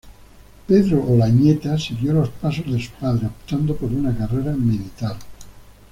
[0.65, 5.15] Pedro Olañeta siguió los pasos de su padre, optando por una carrera militar.